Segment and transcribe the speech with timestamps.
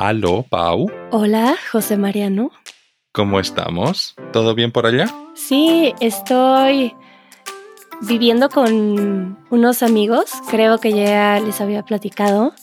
[0.00, 0.90] Aló, Pau.
[1.10, 2.52] Hola, José Mariano.
[3.12, 4.16] ¿Cómo estamos?
[4.32, 5.14] ¿Todo bien por allá?
[5.34, 6.94] Sí, estoy
[8.00, 12.54] viviendo con unos amigos, creo que ya les había platicado,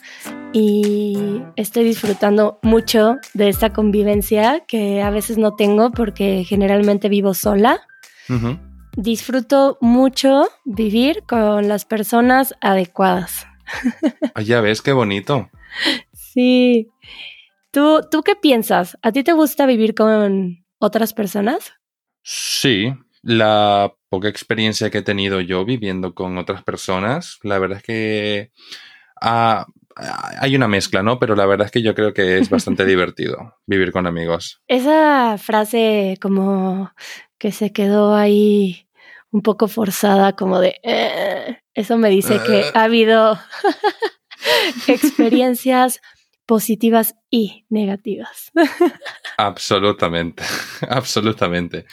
[0.51, 7.35] y estoy disfrutando mucho de esta convivencia que a veces no tengo porque generalmente vivo
[7.35, 7.81] sola.
[8.95, 13.45] Disfruto mucho vivir con las personas adecuadas.
[14.33, 15.49] Ah, ya ves, qué bonito.
[16.13, 16.89] Sí.
[17.77, 18.97] ¿Tú, ¿Tú qué piensas?
[19.03, 21.73] ¿A ti te gusta vivir con otras personas?
[22.23, 22.91] Sí,
[23.21, 28.51] la poca experiencia que he tenido yo viviendo con otras personas, la verdad es que
[29.21, 29.67] ah,
[30.39, 31.19] hay una mezcla, ¿no?
[31.19, 34.59] Pero la verdad es que yo creo que es bastante divertido vivir con amigos.
[34.67, 36.91] Esa frase como
[37.37, 38.87] que se quedó ahí
[39.29, 40.77] un poco forzada, como de...
[40.81, 43.37] Eh", eso me dice que ha habido
[44.87, 46.01] experiencias
[46.47, 48.51] positivas y negativas.
[49.37, 50.43] Absolutamente,
[50.89, 51.85] absolutamente.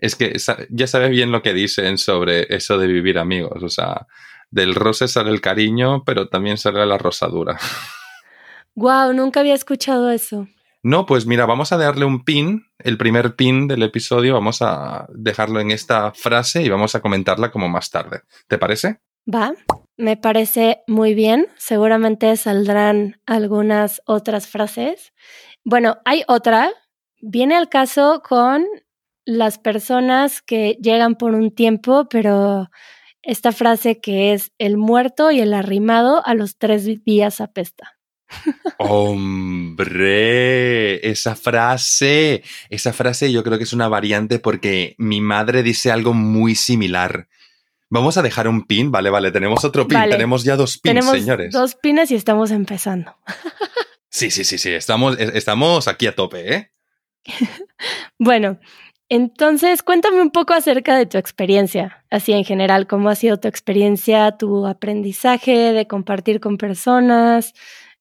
[0.00, 0.36] Es que
[0.70, 4.08] ya sabes bien lo que dicen sobre eso de vivir amigos, o sea,
[4.50, 7.56] del roce sale el cariño, pero también sale la rosadura.
[8.74, 10.48] Wow, nunca había escuchado eso.
[10.82, 15.06] No, pues mira, vamos a darle un pin, el primer pin del episodio, vamos a
[15.12, 18.22] dejarlo en esta frase y vamos a comentarla como más tarde.
[18.46, 19.00] ¿Te parece?
[19.32, 19.52] Va,
[19.98, 21.48] me parece muy bien.
[21.58, 25.12] Seguramente saldrán algunas otras frases.
[25.64, 26.70] Bueno, hay otra.
[27.20, 28.64] Viene al caso con
[29.24, 32.70] las personas que llegan por un tiempo, pero
[33.22, 37.98] esta frase que es el muerto y el arrimado a los tres días apesta.
[38.78, 39.90] Hombre,
[41.10, 46.14] esa frase, esa frase yo creo que es una variante porque mi madre dice algo
[46.14, 47.26] muy similar.
[47.90, 51.18] Vamos a dejar un pin, vale, vale, tenemos otro pin, tenemos ya dos pins, tenemos
[51.18, 51.52] señores.
[51.52, 53.16] Dos pines y estamos empezando.
[54.10, 56.70] sí, sí, sí, sí, estamos, estamos aquí a tope, ¿eh?
[58.18, 58.58] bueno,
[59.08, 63.48] entonces cuéntame un poco acerca de tu experiencia, así en general, cómo ha sido tu
[63.48, 67.54] experiencia, tu aprendizaje de compartir con personas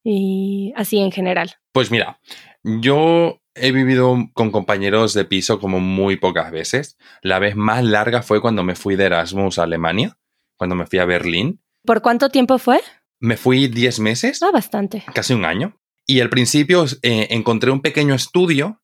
[0.03, 1.55] y así en general.
[1.71, 2.19] Pues mira,
[2.63, 6.97] yo he vivido con compañeros de piso como muy pocas veces.
[7.21, 10.17] La vez más larga fue cuando me fui de Erasmus a Alemania,
[10.55, 11.61] cuando me fui a Berlín.
[11.85, 12.81] ¿Por cuánto tiempo fue?
[13.19, 14.43] Me fui 10 meses.
[14.43, 15.03] Ah, bastante.
[15.13, 15.79] Casi un año.
[16.05, 18.81] Y al principio eh, encontré un pequeño estudio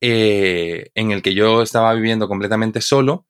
[0.00, 3.26] eh, en el que yo estaba viviendo completamente solo,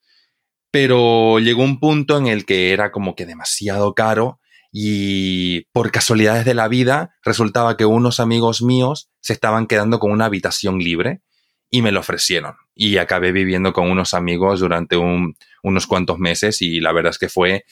[0.71, 4.41] pero llegó un punto en el que era como que demasiado caro
[4.73, 10.11] y por casualidades de la vida resultaba que unos amigos míos se estaban quedando con
[10.11, 11.23] una habitación libre
[11.71, 12.57] y me lo ofrecieron.
[12.75, 17.29] Y acabé viviendo con unos amigos durante unos cuantos meses y la verdad es que
[17.29, 17.65] fue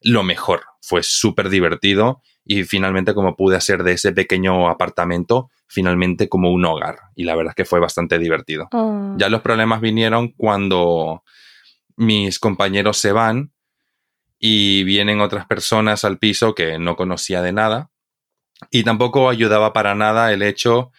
[0.00, 0.62] lo mejor.
[0.80, 6.64] Fue súper divertido y finalmente como pude hacer de ese pequeño apartamento finalmente como un
[6.64, 8.68] hogar y la verdad es que fue bastante divertido.
[8.72, 9.14] Oh.
[9.18, 11.22] Ya los problemas vinieron cuando
[11.96, 13.52] mis compañeros se van
[14.38, 17.90] y vienen otras personas al piso que no conocía de nada.
[18.70, 20.92] Y tampoco ayudaba para nada el hecho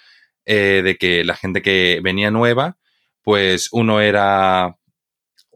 [0.46, 2.78] eh, de que la gente que venía nueva,
[3.22, 4.78] pues uno era,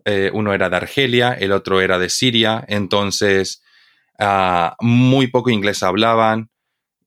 [0.05, 3.63] eh, uno era de Argelia, el otro era de Siria, entonces
[4.19, 6.49] ah, muy poco inglés hablaban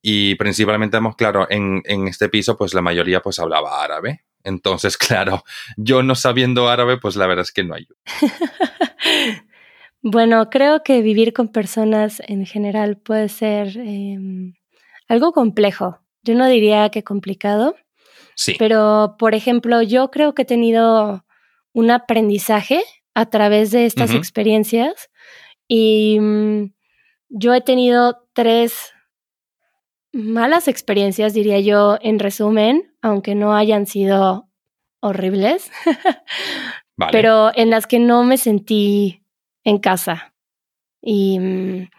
[0.01, 4.25] y principalmente, claro, en, en este piso pues la mayoría pues hablaba árabe.
[4.43, 5.43] Entonces, claro,
[5.75, 7.97] yo no sabiendo árabe, pues la verdad es que no ayuda.
[10.01, 14.53] Bueno, creo que vivir con personas en general puede ser em,
[15.07, 15.99] algo complejo.
[16.23, 17.75] Yo no diría que complicado.
[18.35, 18.55] Sí.
[18.59, 21.25] Pero, por ejemplo, yo creo que he tenido
[21.73, 22.83] un aprendizaje
[23.15, 25.09] a través de estas experiencias
[25.67, 26.73] y mm,
[27.29, 28.93] yo he tenido tres
[30.13, 34.47] malas experiencias, diría yo, en resumen, aunque no hayan sido
[34.99, 35.71] horribles,
[37.11, 39.23] pero en las que no me sentí
[39.67, 40.33] en casa.
[41.01, 41.89] Y, mm,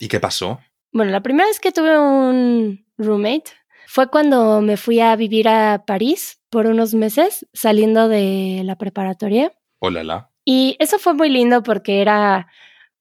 [0.00, 0.60] ¿Y qué pasó?
[0.92, 3.52] Bueno, la primera vez que tuve un roommate
[3.86, 9.52] fue cuando me fui a vivir a París por unos meses saliendo de la preparatoria.
[9.78, 10.30] Hola, la.
[10.44, 12.48] Y eso fue muy lindo porque era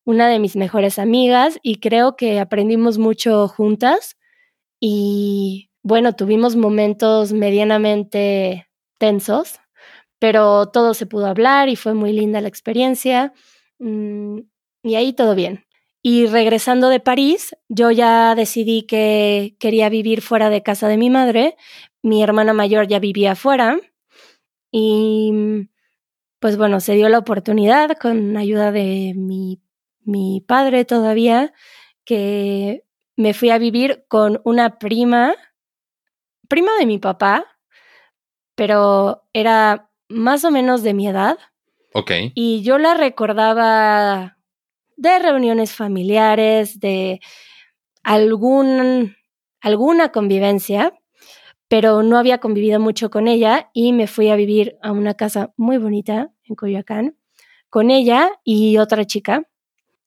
[0.05, 4.17] una de mis mejores amigas y creo que aprendimos mucho juntas
[4.79, 8.67] y bueno, tuvimos momentos medianamente
[8.99, 9.59] tensos,
[10.19, 13.33] pero todo se pudo hablar y fue muy linda la experiencia.
[13.83, 14.39] Mm,
[14.83, 15.65] y ahí todo bien.
[16.01, 21.09] Y regresando de París, yo ya decidí que quería vivir fuera de casa de mi
[21.09, 21.55] madre.
[22.01, 23.79] Mi hermana mayor ya vivía fuera.
[24.71, 25.69] Y
[26.39, 29.61] pues bueno, se dio la oportunidad con ayuda de mi,
[30.01, 31.53] mi padre todavía,
[32.05, 32.83] que
[33.15, 35.35] me fui a vivir con una prima
[36.49, 37.45] prima de mi papá,
[38.55, 41.37] pero era más o menos de mi edad.
[41.93, 42.11] Ok.
[42.33, 44.37] Y yo la recordaba
[44.97, 47.19] de reuniones familiares, de
[48.03, 49.15] algún,
[49.61, 50.93] alguna convivencia,
[51.67, 55.53] pero no había convivido mucho con ella y me fui a vivir a una casa
[55.57, 57.17] muy bonita en Coyoacán
[57.69, 59.49] con ella y otra chica.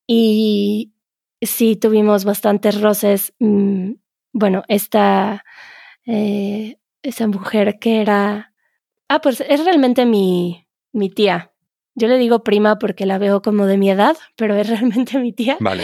[0.07, 0.93] Y
[1.41, 3.35] sí, tuvimos bastantes roces.
[3.41, 3.95] Mm,
[4.33, 5.45] bueno, esta,
[6.07, 8.53] eh, esa mujer que era...
[9.09, 11.53] Ah, pues es realmente mi, mi tía.
[11.99, 15.33] Yo le digo prima porque la veo como de mi edad, pero es realmente mi
[15.33, 15.57] tía.
[15.61, 15.83] Vale.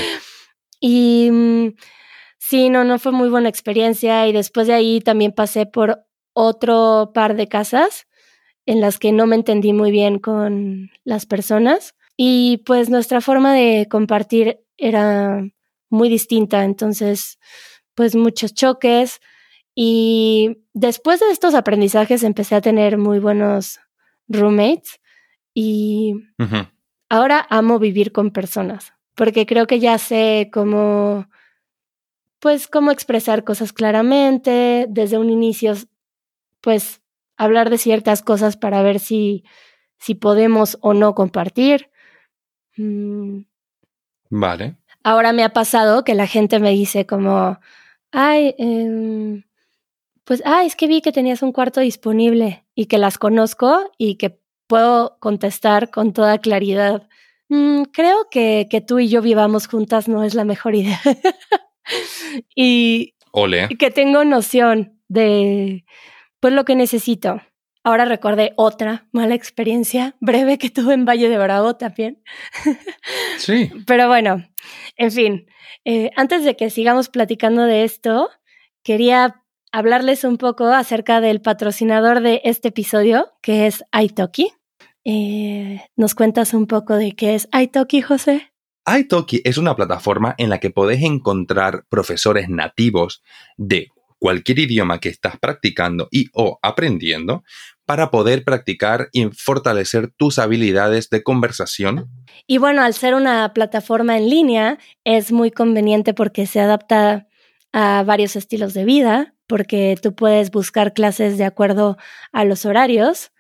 [0.79, 1.69] Y mm,
[2.39, 4.27] sí, no, no fue muy buena experiencia.
[4.29, 6.05] Y después de ahí también pasé por
[6.35, 8.07] otro par de casas
[8.67, 11.95] en las que no me entendí muy bien con las personas.
[12.15, 15.43] Y pues nuestra forma de compartir era
[15.89, 16.65] muy distinta.
[16.65, 17.39] Entonces,
[17.95, 19.21] pues muchos choques.
[19.75, 23.81] Y después de estos aprendizajes empecé a tener muy buenos
[24.29, 25.01] roommates
[25.55, 26.15] y
[27.09, 31.29] ahora amo vivir con personas porque creo que ya sé cómo,
[32.41, 35.75] pues, cómo expresar cosas claramente, desde un inicio,
[36.61, 37.03] pues,
[37.37, 39.45] hablar de ciertas cosas para ver si,
[39.99, 41.91] si podemos o no compartir.
[42.77, 43.43] Mm.
[44.31, 44.77] Vale.
[45.05, 47.59] Ahora me ha pasado que la gente me dice como,
[48.13, 49.45] ay, em,
[50.25, 54.17] pues, ay, es que vi que tenías un cuarto disponible y que las conozco y
[54.17, 54.41] que
[54.73, 57.07] puedo contestar con toda claridad.
[57.51, 60.99] Mm, creo que, que tú y yo vivamos juntas no es la mejor idea.
[62.57, 63.69] y Ole.
[63.79, 65.85] que tengo noción de
[66.41, 67.43] pues lo que necesito.
[67.85, 72.23] Ahora recordé otra mala experiencia breve que tuve en Valle de Bravo también.
[73.37, 73.71] Sí.
[73.87, 74.43] Pero bueno,
[74.97, 75.47] en fin,
[75.85, 78.31] eh, antes de que sigamos platicando de esto,
[78.83, 84.53] quería hablarles un poco acerca del patrocinador de este episodio, que es Italki.
[85.05, 88.53] Eh, ¿Nos cuentas un poco de qué es Italki, José?
[88.87, 93.23] Italki es una plataforma en la que podés encontrar profesores nativos
[93.57, 93.89] de
[94.19, 97.43] cualquier idioma que estás practicando y o aprendiendo
[97.85, 102.09] para poder practicar y fortalecer tus habilidades de conversación.
[102.47, 107.27] Y bueno, al ser una plataforma en línea, es muy conveniente porque se adapta
[107.73, 111.97] a varios estilos de vida, porque tú puedes buscar clases de acuerdo
[112.31, 113.32] a los horarios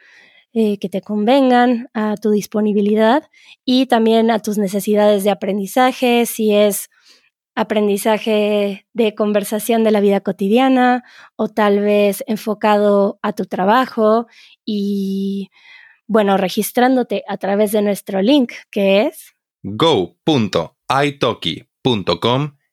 [0.54, 3.30] eh, que te convengan, a tu disponibilidad
[3.64, 6.90] y también a tus necesidades de aprendizaje, si es
[7.54, 11.04] aprendizaje de conversación de la vida cotidiana
[11.36, 14.26] o tal vez enfocado a tu trabajo
[14.64, 15.50] y
[16.06, 20.56] bueno, registrándote a través de nuestro link que es go.italki.com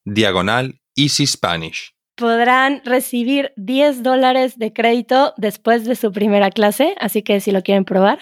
[0.06, 1.99] diagonal Easy Spanish.
[2.19, 7.63] Podrán recibir 10 dólares de crédito después de su primera clase, así que si lo
[7.63, 8.19] quieren probar,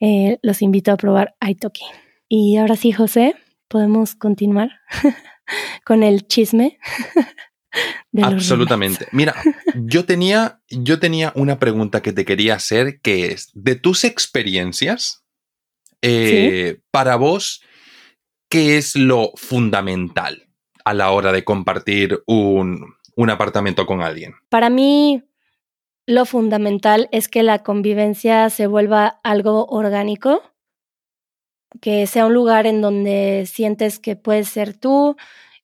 [0.00, 1.84] eh, los invito a probar Italki.
[2.28, 3.36] Y ahora sí, José,
[3.68, 4.70] podemos continuar.
[5.84, 6.78] con el chisme.
[8.22, 9.08] Absolutamente.
[9.10, 9.34] Mira,
[9.74, 15.24] yo tenía, yo tenía una pregunta que te quería hacer, que es, de tus experiencias,
[16.02, 17.62] eh, para vos,
[18.48, 20.48] ¿qué es lo fundamental
[20.84, 24.34] a la hora de compartir un, un apartamento con alguien?
[24.48, 25.22] Para mí,
[26.06, 30.42] lo fundamental es que la convivencia se vuelva algo orgánico
[31.80, 35.16] que sea un lugar en donde sientes que puedes ser tú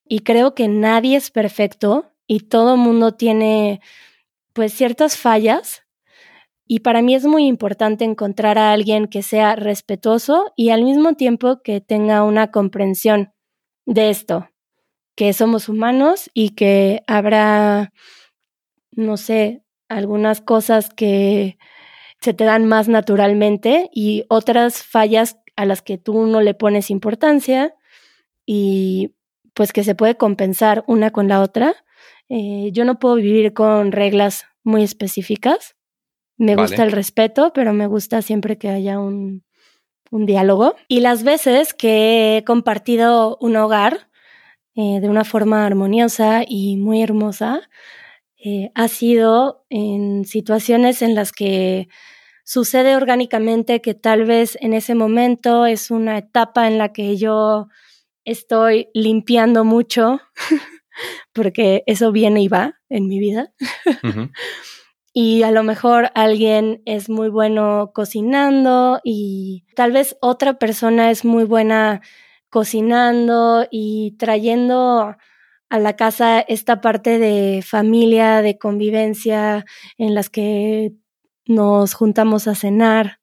[0.05, 3.81] y creo que nadie es perfecto y todo mundo tiene
[4.53, 5.83] pues ciertas fallas
[6.67, 11.15] y para mí es muy importante encontrar a alguien que sea respetuoso y al mismo
[11.15, 13.33] tiempo que tenga una comprensión
[13.85, 14.50] de esto,
[15.15, 17.93] que somos humanos y que habrá,
[18.91, 21.57] no sé, algunas cosas que
[22.21, 26.89] se te dan más naturalmente y otras fallas a las que tú no le pones
[26.89, 27.75] importancia
[28.45, 29.15] y
[29.53, 31.75] pues que se puede compensar una con la otra.
[32.29, 35.75] Eh, yo no puedo vivir con reglas muy específicas.
[36.37, 39.43] Me gusta el respeto, pero me gusta siempre que haya un,
[40.09, 40.75] un, diálogo.
[40.87, 44.09] Y las veces que he compartido un hogar
[44.75, 47.69] eh, de una forma armoniosa y muy hermosa,
[48.43, 51.87] eh, ha sido en situaciones en las que
[52.43, 57.67] sucede orgánicamente que tal vez en ese momento es una etapa en la que yo
[58.25, 60.21] estoy limpiando mucho,
[61.33, 63.53] porque eso viene y va en mi vida.
[65.13, 71.25] Y a lo mejor alguien es muy bueno cocinando y tal vez otra persona es
[71.25, 72.01] muy buena
[72.51, 75.15] cocinando y trayendo
[75.69, 79.65] a la casa esta parte de familia, de convivencia,
[79.97, 80.93] en las que
[81.45, 83.19] nos juntamos a cenar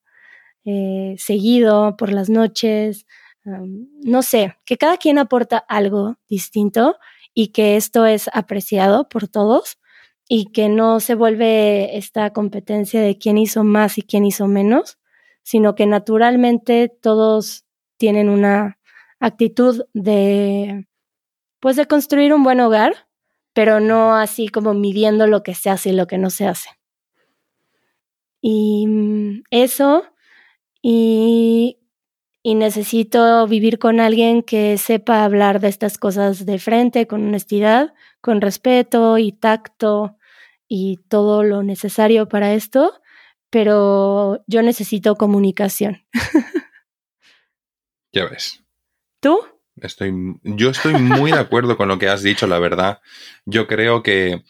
[0.65, 3.07] eh, seguido por las noches.
[3.45, 6.97] no sé, que cada quien aporta algo distinto
[7.35, 9.79] y que esto es apreciado por todos
[10.29, 14.99] y que no se vuelve esta competencia de quién hizo más y quién hizo menos,
[15.43, 17.65] sino que naturalmente todos
[17.97, 18.78] tienen una
[19.21, 20.87] actitud de,
[21.61, 23.09] pues de construir un buen hogar,
[23.53, 26.71] pero no así como midiendo lo que se hace y lo que no se hace.
[28.41, 30.05] Y mm, eso,
[30.81, 31.79] y,
[32.43, 37.95] y necesito vivir con alguien que sepa hablar de estas cosas de frente, con honestidad,
[38.21, 40.17] con respeto y tacto
[40.69, 43.01] y todo lo necesario para esto,
[43.51, 46.05] pero yo necesito comunicación.
[48.13, 48.63] ya ves.
[49.21, 49.41] ¿Tú?
[49.77, 53.01] Estoy, yo estoy muy de acuerdo con lo que has dicho, la verdad.
[53.45, 54.43] Yo creo que,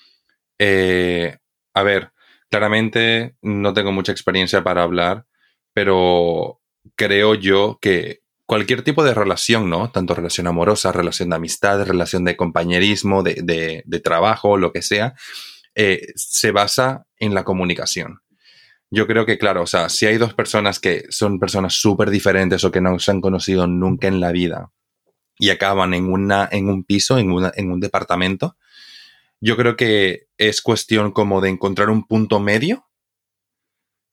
[0.58, 1.38] eh,
[1.74, 2.12] a ver,
[2.50, 5.26] claramente no tengo mucha experiencia para hablar,
[5.72, 6.60] pero
[6.96, 9.90] creo yo que cualquier tipo de relación, ¿no?
[9.90, 15.14] Tanto relación amorosa, relación de amistad, relación de compañerismo, de, de trabajo, lo que sea,
[15.74, 18.20] eh, se basa en la comunicación.
[18.90, 22.64] Yo creo que, claro, o sea, si hay dos personas que son personas súper diferentes
[22.64, 24.72] o que no se han conocido nunca en la vida
[25.38, 28.56] y acaban en, una, en un piso, en, en un departamento,
[29.40, 32.88] yo creo que es cuestión como de encontrar un punto medio,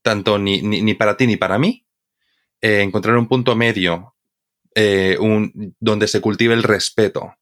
[0.02, 1.86] tanto ni, ni, para ti ni para mí,
[2.62, 4.16] eh, encontrar un punto medio
[4.76, 7.36] eh, un, donde se cultive el respeto,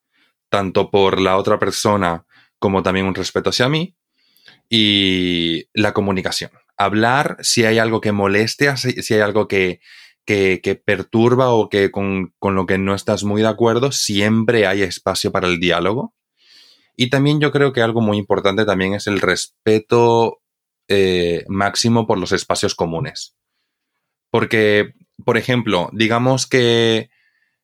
[0.49, 2.25] tanto por la otra persona
[2.59, 3.97] como también un respeto hacia mí,
[4.69, 6.51] y la comunicación.
[6.83, 9.79] Hablar si hay algo que moleste, si hay algo que,
[10.85, 15.47] perturba o que con, lo que no estás muy de acuerdo, siempre hay espacio para
[15.47, 16.13] el diálogo.
[16.95, 20.41] Y también yo creo que algo muy importante también es el respeto
[20.87, 23.35] eh, máximo por los espacios comunes.
[24.29, 27.09] Porque, por ejemplo, digamos que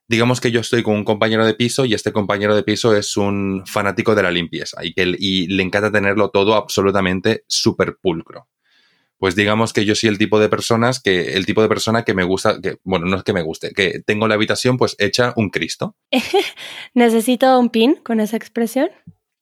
[0.09, 3.15] digamos que yo estoy con un compañero de piso y este compañero de piso es
[3.15, 8.47] un fanático de la limpieza y que le encanta tenerlo todo absolutamente súper pulcro.
[9.19, 12.13] Pues digamos que yo soy el tipo de personas que, el tipo de persona que
[12.13, 15.33] me gusta, que, bueno, no es que me guste, que tengo la habitación pues hecha
[15.35, 15.97] un Cristo.
[16.93, 18.89] ¿Necesito un pin con esa expresión?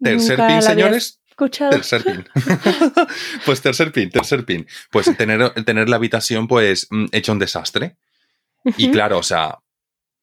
[0.02, 1.22] Tercer pin, señores.
[1.30, 1.70] Escuchado.
[1.70, 2.26] Tercer pin.
[3.46, 4.66] pues tercer pin, tercer pin.
[4.92, 7.98] Pues tener, tener la habitación pues mm, hecha un desastre.
[8.78, 9.60] Y claro, o sea,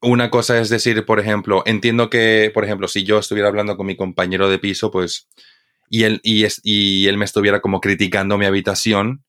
[0.02, 3.86] una cosa es decir, por ejemplo, entiendo que, por ejemplo, si yo estuviera hablando con
[3.86, 5.28] mi compañero de piso, pues,
[5.88, 9.24] y él, y, y él me estuviera como criticando mi habitación,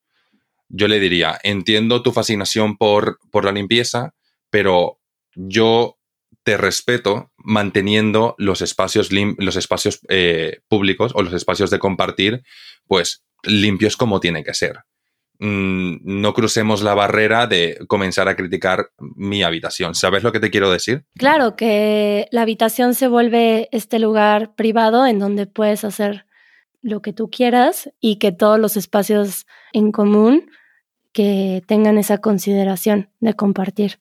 [0.69, 4.13] yo le diría, entiendo tu fascinación por, por la limpieza,
[4.49, 4.99] pero
[5.35, 5.97] yo
[6.43, 12.43] te respeto manteniendo los espacios, los espacios eh, públicos o los espacios de compartir,
[12.87, 14.79] pues limpios como tiene que ser.
[15.39, 19.95] Mm, no crucemos la barrera de comenzar a criticar mi habitación.
[19.95, 21.05] ¿Sabes lo que te quiero decir?
[21.17, 26.25] Claro, que la habitación se vuelve este lugar privado en donde puedes hacer
[26.85, 30.51] lo que tú quieras y que todos los espacios en común
[31.13, 33.99] que tengan esa consideración de compartir.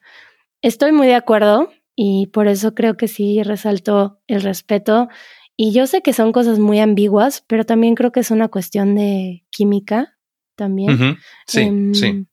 [0.61, 5.09] Estoy muy de acuerdo y por eso creo que sí resalto el respeto.
[5.57, 8.95] Y yo sé que son cosas muy ambiguas, pero también creo que es una cuestión
[8.97, 10.19] de química
[10.55, 11.17] también.
[11.47, 12.26] Sí, sí.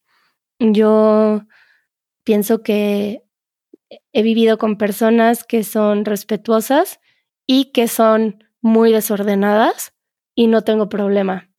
[0.60, 1.46] Em, yo
[2.26, 3.24] pienso que
[4.12, 7.00] he vivido con personas que son respetuosas
[7.48, 9.94] y que son muy desordenadas
[10.36, 11.52] y no tengo problema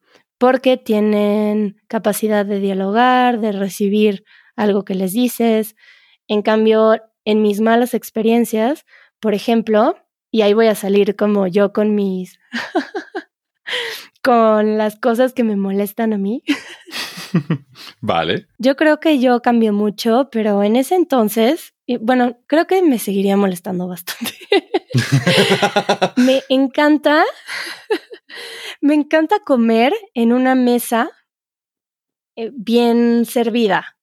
[0.43, 4.25] porque tienen capacidad de dialogar, de recibir
[4.57, 5.76] algo que les dices.
[6.26, 8.85] En cambio, en mis malas experiencias,
[9.21, 9.97] por ejemplo,
[10.33, 12.41] y ahí voy a salir como yo con mis
[14.25, 16.43] con las cosas que me molestan a mí.
[18.00, 18.49] vale.
[18.59, 23.37] Yo creo que yo cambié mucho, pero en ese entonces, bueno, creo que me seguiría
[23.37, 24.35] molestando bastante.
[26.17, 27.25] me encanta,
[28.81, 31.11] me encanta comer en una mesa
[32.37, 33.97] eh, bien servida,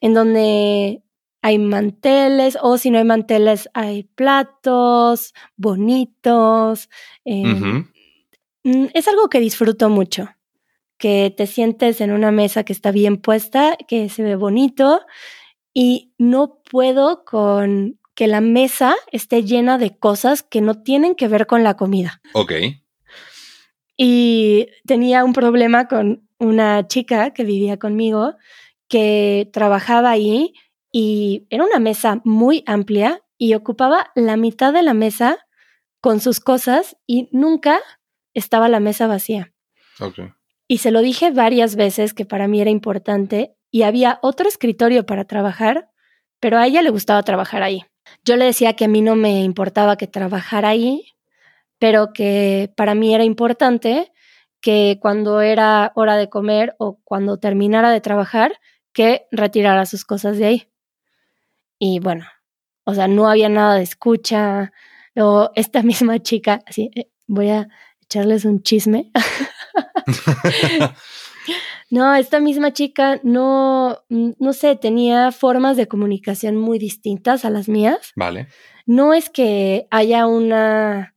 [0.00, 1.02] en donde
[1.42, 6.88] hay manteles, o si no hay manteles, hay platos bonitos.
[7.24, 7.84] Eh,
[8.64, 10.28] Mm, es algo que disfruto mucho,
[10.98, 15.00] que te sientes en una mesa que está bien puesta, que se ve bonito
[15.74, 21.28] y no puedo con que la mesa esté llena de cosas que no tienen que
[21.28, 22.20] ver con la comida.
[22.34, 22.52] Ok.
[23.96, 28.34] Y tenía un problema con una chica que vivía conmigo
[28.88, 30.54] que trabajaba ahí
[30.90, 35.38] y era una mesa muy amplia y ocupaba la mitad de la mesa
[36.00, 37.80] con sus cosas y nunca
[38.34, 39.54] estaba la mesa vacía.
[40.68, 45.06] Y se lo dije varias veces que para mí era importante y había otro escritorio
[45.06, 45.90] para trabajar,
[46.38, 47.84] pero a ella le gustaba trabajar ahí.
[48.22, 51.06] Yo le decía que a mí no me importaba que trabajara ahí,
[51.78, 54.12] pero que para mí era importante
[54.60, 58.52] que cuando era hora de comer o cuando terminara de trabajar,
[58.92, 60.68] que retirara sus cosas de ahí.
[61.78, 62.26] Y bueno,
[62.84, 64.72] o sea, no había nada de escucha.
[65.16, 67.68] O esta misma chica, así, eh, voy a
[68.02, 69.10] echarles un chisme.
[71.92, 77.68] no, esta misma chica no, no sé, tenía formas de comunicación muy distintas a las
[77.68, 78.12] mías.
[78.16, 78.48] Vale.
[78.86, 81.14] No es que haya una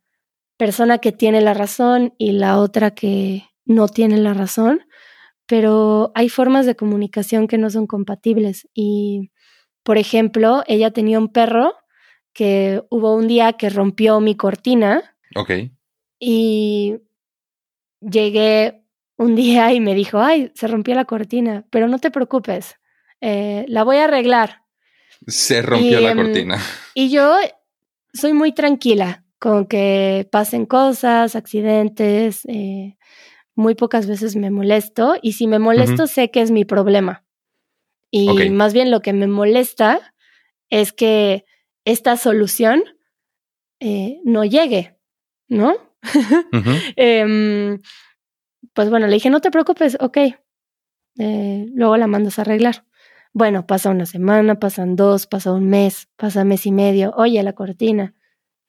[0.58, 4.82] persona que tiene la razón y la otra que no tiene la razón,
[5.46, 8.68] pero hay formas de comunicación que no son compatibles.
[8.74, 9.32] Y,
[9.82, 11.74] por ejemplo, ella tenía un perro
[12.34, 15.16] que hubo un día que rompió mi cortina.
[15.38, 15.52] Ok.
[16.20, 16.98] Y
[18.02, 18.85] llegué
[19.18, 22.76] un día y me dijo, ay, se rompió la cortina, pero no te preocupes,
[23.22, 24.64] eh, la voy a arreglar.
[25.28, 26.60] Se rompió la em, cortina.
[26.94, 27.36] Y yo
[28.14, 32.98] soy muy tranquila con que pasen cosas, accidentes, eh,
[33.54, 37.24] muy pocas veces me molesto y si me molesto sé que es mi problema.
[38.12, 40.14] Y más bien lo que me molesta
[40.70, 41.46] es que
[41.84, 42.84] esta solución
[43.80, 44.98] eh, no llegue,
[45.48, 45.76] ¿no?
[48.74, 50.18] pues bueno, le dije, no te preocupes, ok,
[51.18, 52.86] eh, luego la mandas a arreglar.
[53.34, 57.54] Bueno, pasa una semana, pasan dos, pasa un mes, pasa mes y medio, oye, la
[57.54, 58.14] cortina.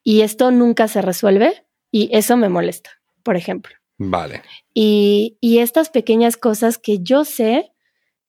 [0.02, 2.90] Y esto nunca se resuelve y eso me molesta,
[3.22, 3.74] por ejemplo.
[3.98, 4.42] Vale.
[4.74, 7.72] Y, y estas pequeñas cosas que yo sé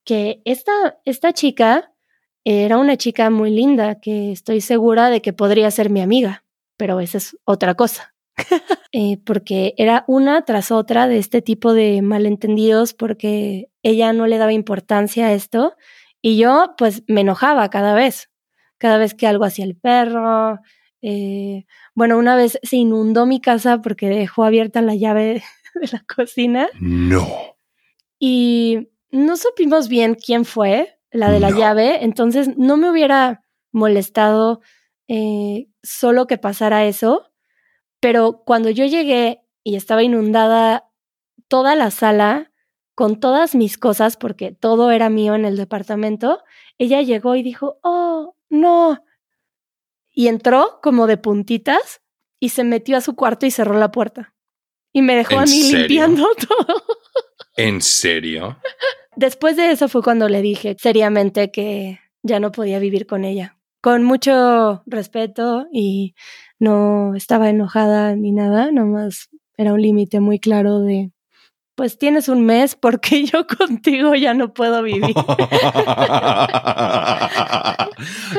[0.03, 1.91] que esta, esta chica
[2.45, 6.45] era una chica muy linda, que estoy segura de que podría ser mi amiga,
[6.77, 8.15] pero esa es otra cosa.
[8.93, 14.37] Eh, porque era una tras otra de este tipo de malentendidos porque ella no le
[14.37, 15.75] daba importancia a esto
[16.21, 18.31] y yo pues me enojaba cada vez,
[18.77, 20.59] cada vez que algo hacía el perro.
[21.01, 25.43] Eh, bueno, una vez se inundó mi casa porque dejó abierta la llave
[25.75, 26.69] de la cocina.
[26.79, 27.27] No.
[28.19, 34.61] Y no supimos bien quién fue la de la llave, entonces no me hubiera molestado
[35.07, 37.26] eh, solo que pasara eso,
[37.99, 40.89] pero cuando yo llegué y estaba inundada
[41.47, 42.51] toda la sala
[42.95, 46.43] con todas mis cosas, porque todo era mío en el departamento,
[46.77, 49.03] ella llegó y dijo, oh, no.
[50.11, 52.01] Y entró como de puntitas
[52.39, 54.33] y se metió a su cuarto y cerró la puerta.
[54.93, 56.83] Y me dejó a mí limpiando todo.
[57.55, 58.57] ¿En serio?
[59.15, 63.57] Después de eso fue cuando le dije seriamente que ya no podía vivir con ella.
[63.81, 66.15] Con mucho respeto y
[66.59, 71.11] no estaba enojada ni nada, nomás era un límite muy claro de,
[71.75, 75.13] pues tienes un mes porque yo contigo ya no puedo vivir.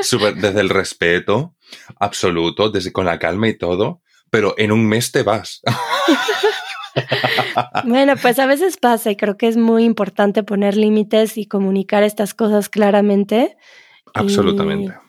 [0.01, 1.55] Super, desde el respeto
[1.99, 5.61] absoluto, desde con la calma y todo, pero en un mes te vas.
[7.85, 12.03] bueno, pues a veces pasa y creo que es muy importante poner límites y comunicar
[12.03, 13.57] estas cosas claramente.
[14.13, 14.93] Absolutamente.
[14.93, 15.08] Y,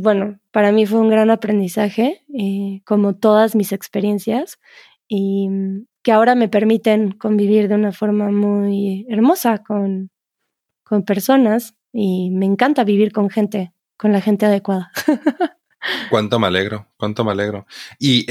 [0.00, 4.58] bueno, para mí fue un gran aprendizaje, eh, como todas mis experiencias,
[5.06, 5.48] y
[6.02, 10.10] que ahora me permiten convivir de una forma muy hermosa con,
[10.82, 14.90] con personas y me encanta vivir con gente, con la gente adecuada.
[16.10, 17.66] Cuánto me alegro, cuánto me alegro.
[17.98, 18.26] Y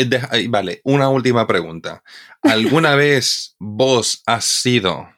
[0.50, 2.04] vale, una última pregunta.
[2.44, 5.10] ¿Alguna vez vos has sido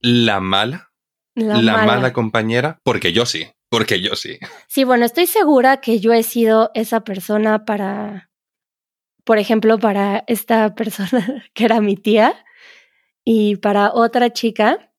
[0.00, 0.92] la mala?
[1.34, 2.12] La, mala.
[2.12, 2.80] compañera?
[2.84, 4.38] Porque yo sí, porque yo sí.
[4.66, 8.30] Sí, bueno, estoy segura que yo he sido esa persona para,
[9.24, 12.44] por ejemplo, para esta persona que era mi tía
[13.24, 14.92] y para otra chica,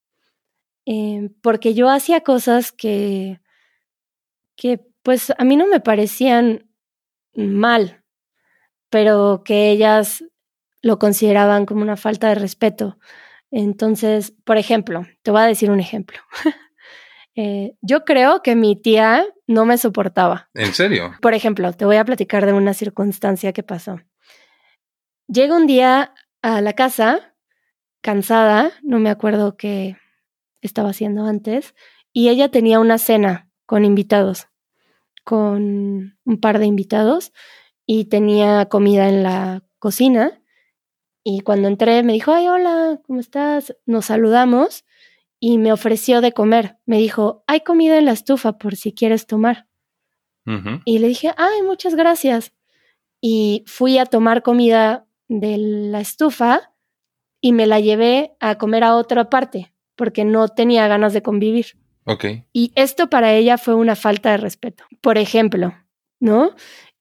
[0.86, 3.41] eh, porque yo hacía cosas que,
[4.55, 6.69] que pues a mí no me parecían
[7.34, 8.03] mal,
[8.89, 10.23] pero que ellas
[10.82, 12.97] lo consideraban como una falta de respeto.
[13.51, 16.19] Entonces, por ejemplo, te voy a decir un ejemplo.
[17.36, 20.50] Eh, yo creo que mi tía no me soportaba.
[20.54, 21.13] ¿En serio?
[21.22, 24.00] Por ejemplo, te voy a platicar de una circunstancia que pasó.
[25.28, 27.36] Llega un día a la casa,
[28.02, 29.98] cansada, no me acuerdo qué
[30.62, 31.76] estaba haciendo antes,
[32.12, 34.50] y ella tenía una cena con invitados
[35.30, 37.34] con un par de invitados
[37.86, 40.42] y tenía comida en la cocina.
[41.24, 43.76] Y cuando entré me dijo, ay, hola, ¿cómo estás?
[43.86, 44.86] Nos saludamos
[45.39, 46.78] y me ofreció de comer.
[46.86, 49.67] Me dijo, hay comida en la estufa por si quieres tomar.
[50.84, 52.54] Y le dije, ay, muchas gracias.
[53.21, 56.73] y fui a tomar comida de la estufa
[57.41, 61.78] y me la llevé a comer a otra parte porque no tenía ganas de convivir.
[62.06, 62.25] Ok.
[62.54, 64.86] Y esto para ella fue una falta de respeto.
[65.02, 65.73] Por ejemplo,
[66.19, 66.56] ¿no?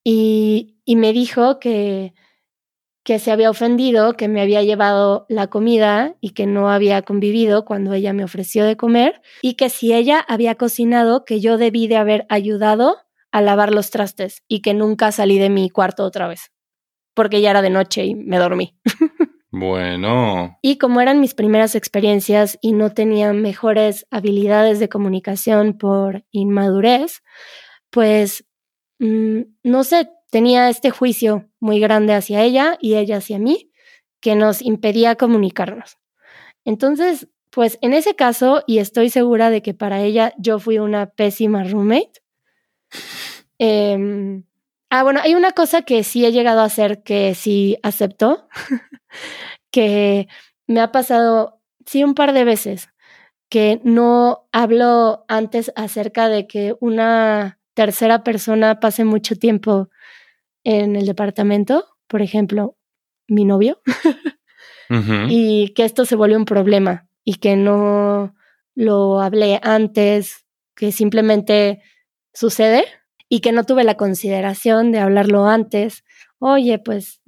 [0.05, 2.15] Y, y me dijo que,
[3.09, 7.65] que se había ofendido, que me había llevado la comida y que no había convivido
[7.65, 11.89] cuando ella me ofreció de comer y que si ella había cocinado, que yo debí
[11.89, 12.99] de haber ayudado
[13.33, 16.53] a lavar los trastes y que nunca salí de mi cuarto otra vez,
[17.15, 18.77] porque ya era de noche y me dormí.
[19.51, 20.59] Bueno.
[20.61, 27.23] Y como eran mis primeras experiencias y no tenía mejores habilidades de comunicación por inmadurez,
[27.89, 28.45] pues
[28.99, 33.71] mm, no sé, tenía este juicio muy grande hacia ella y ella hacia mí
[34.21, 35.99] que nos impedía comunicarnos.
[36.65, 41.07] Entonces, pues en ese caso, y estoy segura de que para ella yo fui una
[41.07, 42.23] pésima roommate.
[43.59, 44.45] Em,
[44.91, 48.49] ah, bueno, hay una cosa que sí he llegado a hacer que sí aceptó,
[49.71, 50.29] que
[50.67, 52.89] me ha pasado, sí, un par de veces,
[53.49, 59.89] que no hablo antes acerca de que una tercera persona pase mucho tiempo
[60.69, 62.77] en el departamento, por ejemplo,
[63.27, 63.81] mi novio,
[65.31, 68.35] y que esto se vuelve un problema y que no
[68.75, 70.45] lo hablé antes,
[70.77, 71.81] que simplemente
[72.35, 72.85] sucede
[73.31, 76.05] y que no tuve la consideración de hablarlo antes,
[76.39, 77.23] oye, pues,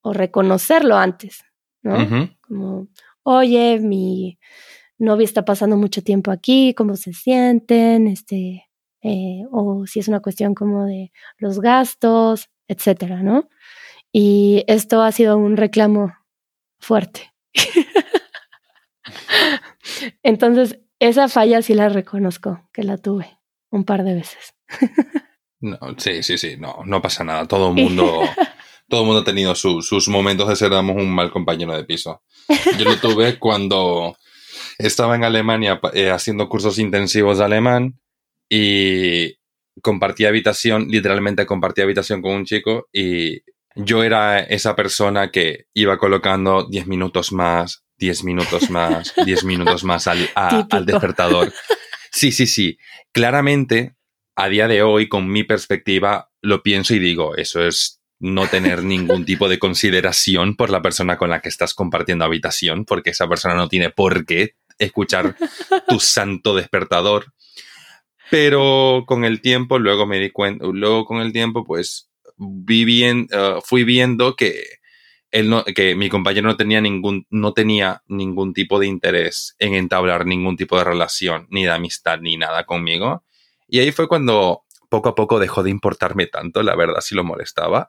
[0.00, 1.44] o reconocerlo antes,
[1.82, 2.34] ¿no?
[2.40, 2.88] Como,
[3.22, 4.40] oye, mi
[4.98, 8.08] novia está pasando mucho tiempo aquí, ¿cómo se sienten?
[8.08, 8.64] Este,
[9.02, 13.48] eh, o si es una cuestión como de los gastos, etcétera, ¿no?
[14.12, 16.14] Y esto ha sido un reclamo
[16.78, 17.32] fuerte.
[20.22, 23.38] Entonces, esa falla sí la reconozco, que la tuve
[23.70, 24.54] un par de veces.
[25.60, 27.46] No, sí, sí, sí, no, no pasa nada.
[27.46, 28.22] Todo el mundo,
[28.88, 32.22] todo el mundo ha tenido sus momentos de ser un mal compañero de piso.
[32.78, 34.16] Yo lo tuve cuando
[34.78, 38.00] estaba en Alemania eh, haciendo cursos intensivos de alemán
[38.48, 39.36] y
[39.82, 43.42] compartí habitación, literalmente compartí habitación con un chico y
[43.74, 49.84] yo era esa persona que iba colocando 10 minutos más, 10 minutos más, 10 minutos
[49.84, 51.52] más al, al despertador.
[52.10, 52.78] Sí, sí, sí.
[53.12, 53.96] Claramente
[54.36, 58.84] a día de hoy, con mi perspectiva, lo pienso y digo, eso es no tener
[58.84, 63.28] ningún tipo de consideración por la persona con la que estás compartiendo habitación, porque esa
[63.28, 65.36] persona no tiene por qué escuchar
[65.88, 67.32] tu santo despertador.
[68.32, 73.26] Pero con el tiempo, luego me di cuenta, luego con el tiempo, pues vi eh,
[73.62, 74.78] fui viendo que,
[75.30, 79.74] él no, que mi compañero no tenía, ningún, no tenía ningún tipo de interés en
[79.74, 83.22] entablar ningún tipo de relación, ni de amistad, ni nada conmigo.
[83.68, 87.24] Y ahí fue cuando poco a poco dejó de importarme tanto, la verdad, si lo
[87.24, 87.86] molestaba.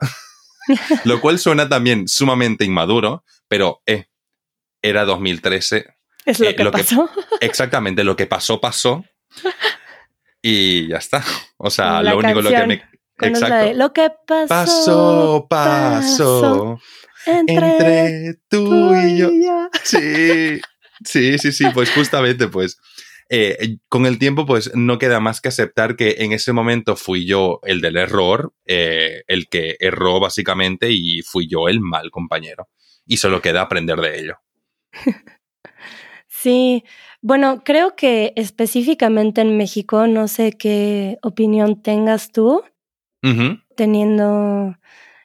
[1.06, 4.08] lo cual suena también sumamente inmaduro, pero eh,
[4.82, 5.86] era 2013.
[6.26, 7.10] Es lo, eh, que pasó.
[7.40, 9.06] exactamente, lo que pasó, pasó.
[10.46, 11.24] Y ya está.
[11.66, 12.84] O sea, lo único lo que me.
[13.22, 13.78] Exacto.
[13.78, 14.48] lo que pasó.
[14.50, 16.80] Pasó, pasó.
[17.26, 19.30] entre, tú, y yo.
[19.82, 20.60] Sí,
[21.06, 21.66] sí, sí, sí.
[21.74, 22.78] Pues justamente, pues
[23.30, 27.26] eh, con el tiempo, pues no queda más que aceptar que en ese momento fui
[27.26, 32.68] yo el del error, eh, el que erró básicamente y fui yo el mal compañero.
[33.06, 34.38] Y solo queda aprender de ello.
[36.36, 36.84] Sí,
[37.24, 42.64] bueno, creo que específicamente en México, no sé qué opinión tengas tú,
[43.78, 44.76] teniendo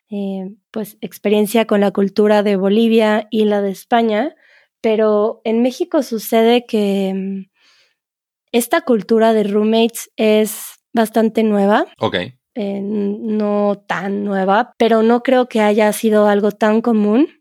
[0.08, 4.36] eh, pues experiencia con la cultura de Bolivia y la de España,
[4.80, 7.50] pero en México sucede que mm,
[8.52, 11.84] esta cultura de roommates es bastante nueva.
[11.98, 12.14] Ok.
[12.54, 17.37] Eh, no tan nueva, pero no creo que haya sido algo tan común.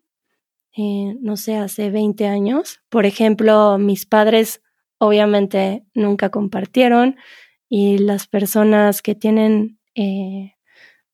[0.78, 2.82] Eh, no sé, hace 20 años.
[2.90, 4.62] Por ejemplo, mis padres
[5.00, 7.16] obviamente nunca compartieron
[7.68, 10.54] y las personas que tienen eh,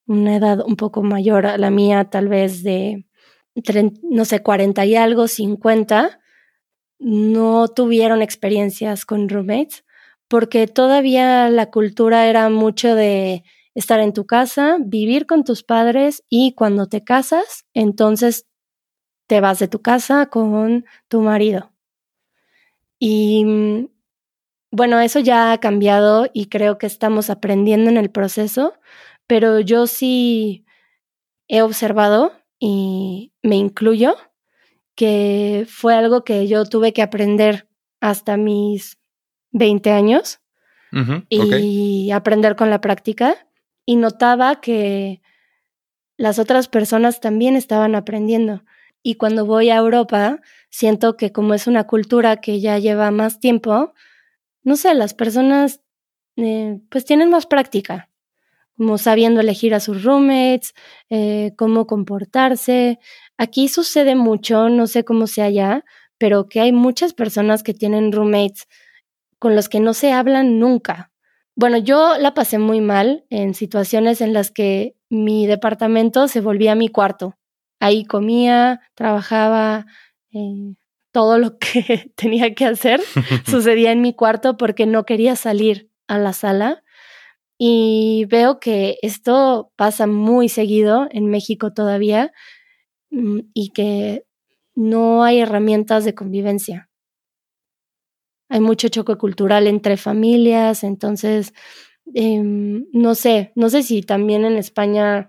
[0.06, 3.06] una edad un poco mayor a la mía, tal vez de,
[4.04, 6.20] no sé, 40 y algo, 50,
[7.00, 9.86] no tuvieron experiencias con roommates
[10.28, 13.44] porque todavía la cultura era mucho de
[13.76, 18.46] estar en tu casa, vivir con tus padres y cuando te casas, entonces
[19.34, 21.72] te vas de tu casa con tu marido.
[23.00, 23.88] Y mm,
[24.70, 28.76] bueno, eso ya ha cambiado y creo que estamos aprendiendo en el proceso,
[29.26, 30.66] pero yo sí
[31.48, 34.16] he observado y me incluyo
[34.94, 37.68] que fue algo que yo tuve que aprender
[38.02, 39.00] hasta mis
[39.50, 40.42] 20 años
[41.28, 43.48] y aprender con la práctica.
[43.84, 45.24] Y notaba que
[46.18, 48.64] las otras personas también estaban aprendiendo.
[49.04, 50.40] Y cuando voy a Europa,
[50.70, 53.94] siento que como es una cultura que ya lleva más tiempo,
[54.64, 55.82] no sé, las personas
[56.38, 58.10] eh, pues tienen más práctica,
[58.78, 60.74] como sabiendo elegir a sus roommates,
[61.10, 63.00] eh, cómo comportarse.
[63.38, 65.86] Aquí sucede mucho, no sé cómo sea allá,
[66.18, 68.68] pero que hay muchas personas que tienen roommates
[69.40, 71.12] con los que no se hablan nunca.
[71.56, 76.76] Bueno, yo la pasé muy mal en situaciones en las que mi departamento se volvía
[76.76, 77.38] mi cuarto.
[77.84, 79.86] Ahí comía, trabajaba,
[80.32, 80.76] eh,
[81.12, 83.02] todo lo que tenía que hacer
[83.46, 86.82] sucedía en mi cuarto porque no quería salir a la sala.
[87.58, 92.32] Y veo que esto pasa muy seguido en México todavía
[93.12, 94.26] mm, y que
[94.76, 96.90] no hay herramientas de convivencia.
[98.48, 101.54] Hay mucho choque cultural entre familias, entonces,
[102.14, 105.28] em, no sé, no sé si también en España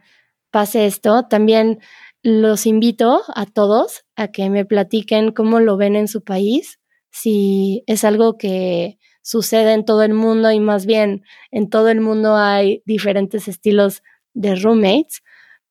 [0.55, 1.27] pase esto.
[1.29, 1.81] También
[2.25, 7.85] los invito a todos a que me platiquen cómo lo ven en su país, si
[7.87, 12.35] es algo que sucede en todo el mundo y más bien en todo el mundo
[12.35, 15.23] hay diferentes estilos de roommates.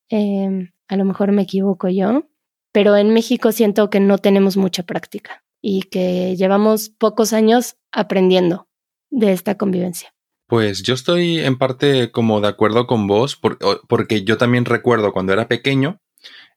[0.10, 2.30] Em, a lo mejor me equivoco yo,
[2.72, 8.68] pero en México siento que no tenemos mucha práctica y que llevamos pocos años aprendiendo
[9.10, 10.14] de esta convivencia.
[10.48, 13.40] Pues yo estoy en parte como de acuerdo con vos,
[13.88, 16.03] porque yo también recuerdo cuando era pequeño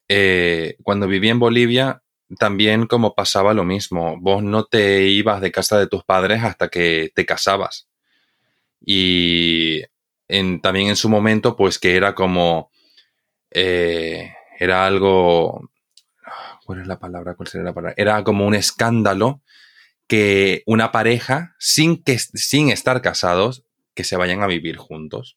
[0.09, 2.03] eh, cuando viví en Bolivia,
[2.39, 4.19] también como pasaba lo mismo.
[4.21, 7.89] Vos no te ibas de casa de tus padres hasta que te casabas.
[8.85, 9.83] Y
[10.63, 12.71] también en su momento, pues que era como...
[13.51, 15.71] Eh, era algo...
[16.65, 17.35] ¿Cuál es la palabra?
[17.35, 17.95] ¿Cuál sería la palabra?
[17.97, 19.41] Era como un escándalo
[20.09, 23.65] que una pareja, sin, que, sin estar casados,
[23.95, 25.37] que se vayan a vivir juntos.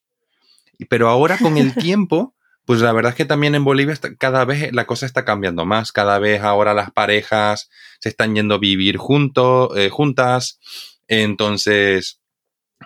[0.90, 2.36] Pero ahora con el tiempo
[2.70, 5.92] pues la verdad es que también en Bolivia cada vez la cosa está cambiando más.
[5.92, 7.68] Cada vez ahora las parejas
[8.00, 10.60] se están yendo a vivir juntos, eh, juntas.
[11.08, 12.22] Entonces,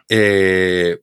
[0.07, 0.99] eh,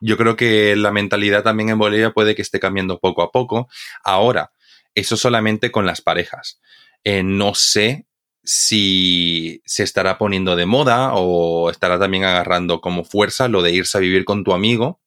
[0.00, 3.68] yo creo que la mentalidad también en Bolivia puede que esté cambiando poco a poco.
[4.02, 4.50] Ahora,
[4.96, 6.60] eso solamente con las parejas.
[7.04, 8.08] Eh, no sé
[8.42, 13.96] si se estará poniendo de moda o estará también agarrando como fuerza lo de irse
[13.96, 15.03] a vivir con tu amigo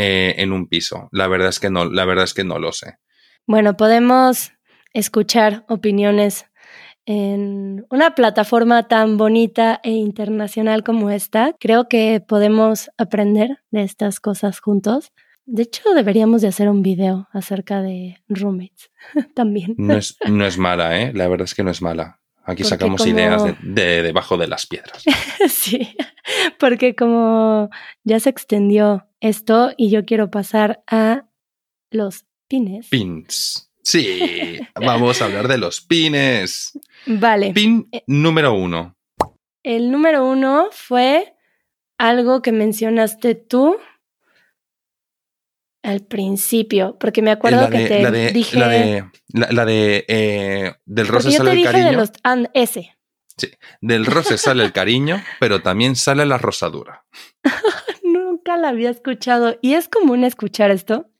[0.00, 1.08] eh, en un piso.
[1.10, 2.98] La verdad es que no, la verdad es que no lo sé.
[3.48, 4.52] Bueno, podemos
[4.92, 6.46] escuchar opiniones
[7.04, 11.56] en una plataforma tan bonita e internacional como esta.
[11.58, 15.10] Creo que podemos aprender de estas cosas juntos.
[15.46, 18.92] De hecho, deberíamos de hacer un video acerca de roommates
[19.34, 19.74] también.
[19.78, 21.12] No es, no es mala, ¿eh?
[21.12, 22.20] La verdad es que no es mala.
[22.44, 25.02] Aquí sacamos ideas de, debajo de las piedras.
[25.48, 25.96] sí,
[26.60, 27.68] porque como
[28.04, 31.28] ya se extendió esto y yo quiero pasar a
[31.90, 32.88] los pines.
[32.88, 33.70] Pins.
[33.82, 36.78] Sí, vamos a hablar de los pines.
[37.06, 37.52] Vale.
[37.52, 38.96] Pin eh, número uno.
[39.62, 41.34] El número uno fue
[41.98, 43.76] algo que mencionaste tú
[45.82, 48.58] al principio, porque me acuerdo que te dije...
[48.58, 51.86] La de, la, de eh, del roce sale el cariño.
[51.86, 52.10] De los,
[52.54, 52.96] ese.
[53.36, 53.50] Sí,
[53.80, 57.04] del roce sale el cariño, pero también sale la rosadura.
[58.56, 59.58] la había escuchado.
[59.60, 61.10] ¿Y es común escuchar esto?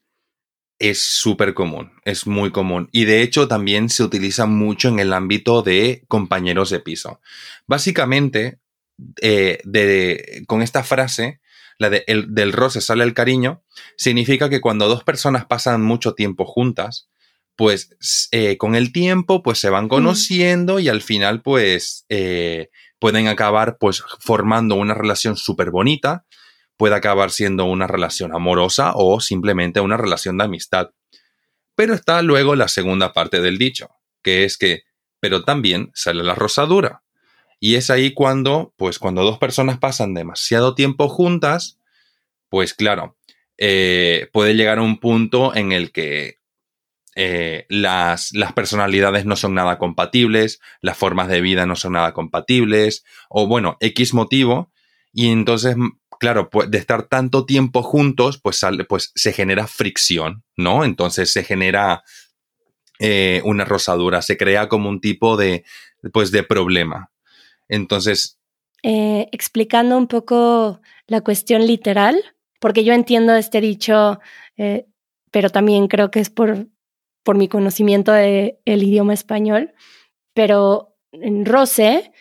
[0.79, 2.89] Es súper común, es muy común.
[2.91, 7.19] Y de hecho también se utiliza mucho en el ámbito de compañeros de piso.
[7.67, 8.59] Básicamente,
[9.21, 11.41] eh, de, con esta frase,
[11.77, 13.61] la de el, del roce sale el cariño,
[13.97, 17.09] significa que cuando dos personas pasan mucho tiempo juntas,
[17.59, 23.27] pues eh, con el tiempo pues se van conociendo y al final pues eh, pueden
[23.27, 26.25] acabar pues formando una relación súper bonita
[26.79, 30.91] puede acabar siendo una relación amorosa o simplemente una relación de amistad.
[31.75, 33.89] Pero está luego la segunda parte del dicho,
[34.23, 34.83] que es que,
[35.19, 37.03] pero también sale la rosadura.
[37.59, 41.79] Y es ahí cuando, pues cuando dos personas pasan demasiado tiempo juntas,
[42.47, 43.17] pues claro,
[43.57, 46.37] eh, puede llegar a un punto en el que
[47.17, 52.13] eh, las, las, personalidades no son nada compatibles, las formas de vida no son nada
[52.13, 54.71] compatibles, o bueno, X motivo,
[55.11, 55.75] y entonces
[56.19, 60.83] claro, pues de estar tanto tiempo juntos, pues, sale, pues se genera fricción, ¿no?
[60.83, 62.03] Entonces se genera
[62.99, 65.63] eh, una rosadura, se crea como un tipo de,
[66.13, 67.11] pues, de problema.
[67.67, 68.37] Entonces...
[68.83, 72.21] Eh, explicando un poco la cuestión literal,
[72.59, 74.19] porque yo entiendo este dicho,
[74.57, 74.85] eh,
[75.31, 76.67] pero también creo que es por,
[77.23, 79.73] por mi conocimiento del idioma español,
[80.33, 82.11] pero en roce,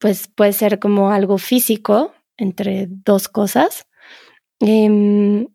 [0.00, 3.86] pues puede ser como algo físico, entre dos cosas.
[4.60, 5.46] Em,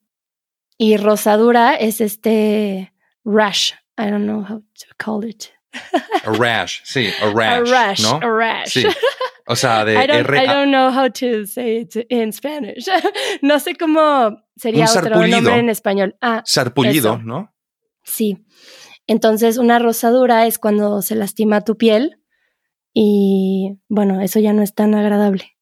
[0.82, 2.92] Y rosadura es este
[3.24, 3.74] rash.
[4.00, 5.50] I don't know how to call it.
[6.26, 7.70] A rash, sí, a rash.
[7.70, 8.16] A rash, ¿no?
[8.18, 8.70] a rash.
[8.70, 8.88] Sí.
[9.46, 12.88] O sea, de I don't, R I don't know how to say it in Spanish.
[13.44, 16.16] no sé cómo sería Un otro nombre en español.
[16.20, 17.24] Ah, sarpullido, Eso.
[17.24, 17.54] ¿no?
[18.04, 18.44] sí.
[19.06, 22.18] Entonces, una rosadura es cuando se lastima tu piel
[22.92, 25.58] y bueno, eso ya no es tan agradable.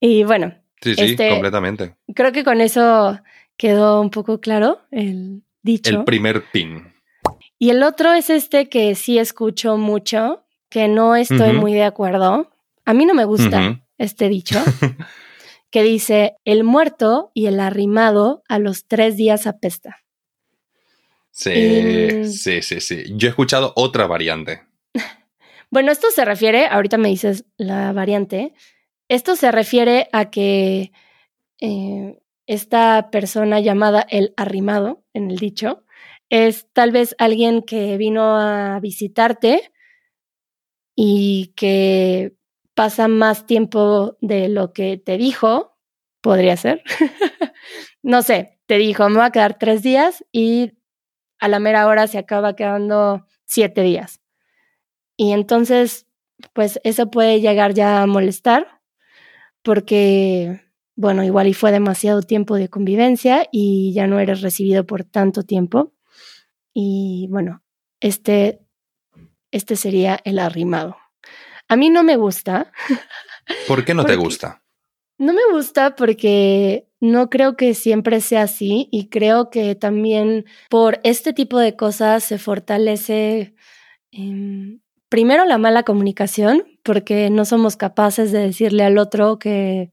[0.00, 1.96] Y bueno, Sí, sí, Este- completamente.
[2.14, 3.18] creo que con eso
[3.56, 5.90] quedó un poco claro el dicho.
[6.00, 6.92] El primer pin.
[7.58, 12.52] Y el otro es este que sí escucho mucho, que no estoy muy de acuerdo.
[12.84, 14.58] A mí no me gusta este dicho,
[15.70, 20.04] que dice, el muerto y el arrimado a los tres días apesta.
[21.30, 23.04] Sí, Y- sí, sí, sí.
[23.16, 24.62] Yo he escuchado otra variante.
[25.68, 28.54] Bueno, esto se refiere, ahorita me dices la variante,
[29.08, 30.92] esto se refiere a que
[31.60, 35.84] eh, esta persona llamada el arrimado en el dicho
[36.28, 39.72] es tal vez alguien que vino a visitarte
[40.96, 42.34] y que
[42.74, 45.76] pasa más tiempo de lo que te dijo,
[46.20, 46.82] podría ser.
[48.02, 50.72] no sé, te dijo, me voy a quedar tres días y
[51.38, 54.20] a la mera hora se acaba quedando siete días.
[55.16, 56.06] Y entonces,
[56.52, 58.75] pues eso puede llegar ya a molestar
[59.66, 60.60] porque,
[60.94, 65.42] bueno, igual y fue demasiado tiempo de convivencia y ya no eres recibido por tanto
[65.42, 65.92] tiempo.
[66.72, 67.64] Y bueno,
[67.98, 68.60] este,
[69.50, 70.96] este sería el arrimado.
[71.66, 72.70] A mí no me gusta.
[73.66, 74.62] ¿Por qué no te gusta?
[75.18, 81.00] No me gusta porque no creo que siempre sea así y creo que también por
[81.02, 83.56] este tipo de cosas se fortalece
[84.12, 89.92] em, primero la mala comunicación porque no somos capaces de decirle al otro que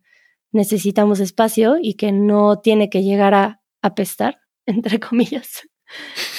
[0.52, 5.68] necesitamos espacio y que no tiene que llegar a apestar, entre comillas,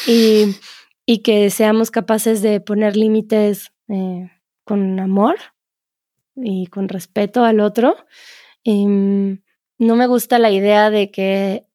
[0.06, 0.56] y,
[1.06, 4.30] y que seamos capaces de poner límites eh,
[4.64, 5.36] con amor
[6.36, 7.96] y con respeto al otro.
[8.64, 9.42] Em,
[9.78, 11.66] no me gusta la idea de que,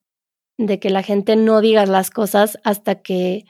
[0.58, 3.46] de que la gente no diga las cosas hasta que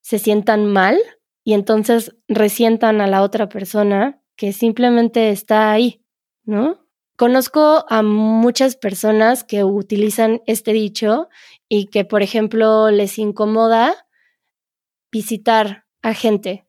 [0.00, 0.98] se sientan mal
[1.44, 6.02] y entonces resientan a la otra persona que simplemente está ahí,
[6.44, 6.80] ¿no?
[7.16, 11.28] Conozco a muchas personas que utilizan este dicho
[11.68, 13.94] y que, por ejemplo, les incomoda
[15.12, 16.66] visitar a gente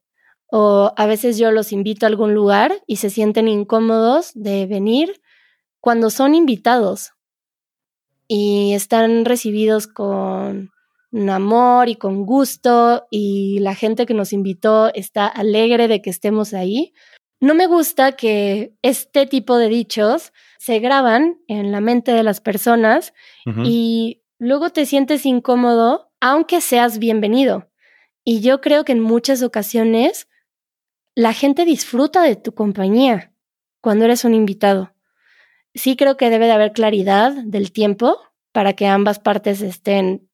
[0.57, 5.21] o a veces yo los invito a algún lugar y se sienten incómodos de venir
[5.79, 7.11] cuando son invitados
[8.27, 10.71] y están recibidos con
[11.15, 16.09] un amor y con gusto y la gente que nos invitó está alegre de que
[16.09, 16.93] estemos ahí.
[17.39, 22.41] No me gusta que este tipo de dichos se graban en la mente de las
[22.41, 23.13] personas
[23.63, 27.71] y luego te sientes incómodo aunque seas bienvenido.
[28.25, 30.27] Y yo creo que en muchas ocasiones
[31.13, 33.31] la gente disfruta de tu compañía
[33.79, 34.93] cuando eres un invitado.
[35.73, 38.17] Sí creo que debe de haber claridad del tiempo
[38.51, 40.29] para que ambas partes estén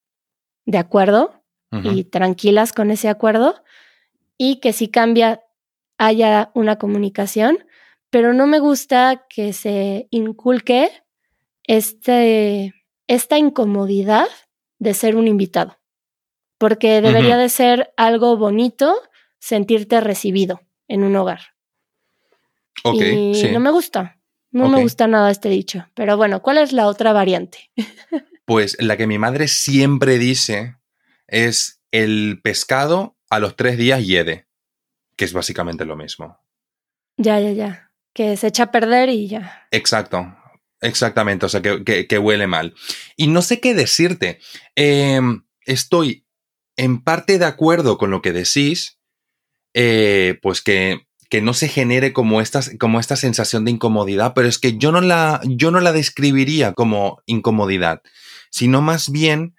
[0.66, 3.64] de acuerdo y tranquilas con ese acuerdo
[4.38, 5.42] y que si cambia
[5.98, 7.60] haya una comunicación,
[8.10, 10.90] pero no me gusta que se inculque
[11.64, 12.74] este,
[13.08, 14.28] esta incomodidad
[14.80, 15.78] de ser un invitado,
[16.58, 18.96] porque debería de ser algo bonito
[19.40, 21.42] sentirte recibido en un hogar.
[22.84, 23.52] Ok, y sí.
[23.52, 24.20] no me gusta,
[24.50, 27.70] no me gusta nada este dicho, pero bueno, ¿cuál es la otra variante?
[28.46, 30.76] Pues la que mi madre siempre dice
[31.28, 34.48] es el pescado a los tres días hiede,
[35.16, 36.40] que es básicamente lo mismo.
[37.18, 39.68] Ya, ya, ya, que se echa a perder y ya.
[39.72, 40.36] Exacto,
[40.82, 42.74] exactamente, o sea, que, que- que huele mal.
[43.16, 44.40] Y no sé qué decirte.
[44.76, 46.26] Em, estoy
[46.78, 49.00] en parte de acuerdo con lo que decís,
[49.74, 54.50] eh, pues que, que no se genere como, estas, como esta sensación de incomodidad, pero
[54.50, 58.02] es que yo no, la, yo no la describiría como incomodidad,
[58.50, 59.56] sino más bien,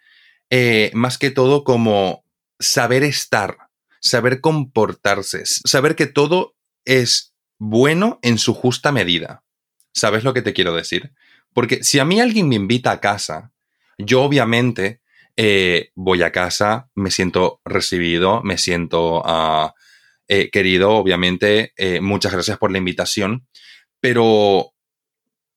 [0.51, 2.26] eh, más que todo, como
[2.61, 3.57] saber estar,
[4.01, 9.42] saber comportarse, saber que todo es bueno en su justa medida.
[9.94, 11.14] ¿Sabes lo que te quiero decir?
[11.55, 13.51] Porque si a mí alguien me invita a casa,
[13.97, 15.01] yo obviamente
[15.38, 19.72] eh, voy a casa, me siento recibido, me siento ah,
[20.35, 23.47] eh, querido, obviamente, eh, muchas gracias por la invitación,
[24.01, 24.72] pero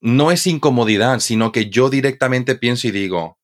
[0.02, 3.40] no es incomodidad, sino que yo directamente pienso y digo,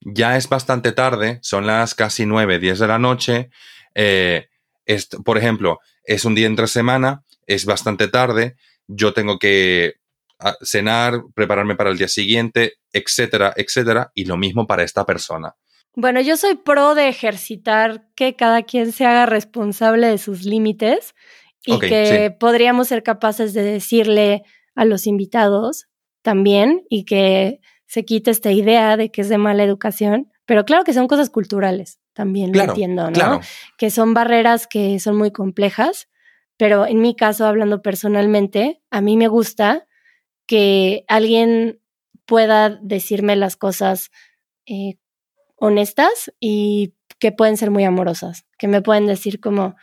[0.00, 3.50] ya es bastante tarde, son las casi 9, 10 de la noche,
[3.94, 4.46] eh,
[5.22, 8.56] por ejemplo, es un día entre semana, es bastante tarde,
[8.86, 9.96] yo tengo que
[10.62, 14.12] cenar, prepararme para el día siguiente, etcétera, etcétera.
[14.14, 15.54] Y lo mismo para esta persona.
[15.96, 21.14] Bueno, yo soy pro de ejercitar que cada quien se haga responsable de sus límites
[21.64, 24.42] y que podríamos ser capaces de decirle
[24.74, 25.86] a los invitados
[26.22, 30.84] también y que se quite esta idea de que es de mala educación, pero claro
[30.84, 33.40] que son cosas culturales, también lo entiendo, ¿no?
[33.78, 36.08] Que son barreras que son muy complejas,
[36.56, 39.86] pero en mi caso, hablando personalmente, a mí me gusta
[40.46, 41.80] que alguien
[42.26, 44.10] pueda decirme las cosas
[44.66, 44.96] eh,
[45.56, 49.76] honestas y que pueden ser muy amorosas, que me pueden decir como,